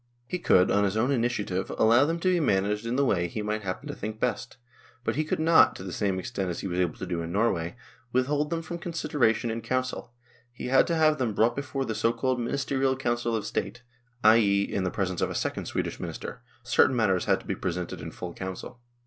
[0.25, 3.43] He could on his own initiative allow them to be managed in the way he
[3.43, 4.57] might happen to think best;
[5.03, 7.31] but he could not, to the same extent as he was able to do in
[7.31, 7.75] Norway,
[8.11, 10.11] withhold them from consideration in Council;
[10.51, 13.83] he had to have them brought before the so called Ministerial Council of State,
[14.23, 18.01] i.e., in the presence of a second Swedish minister (certain matters had to be presented
[18.01, 18.79] in full Council).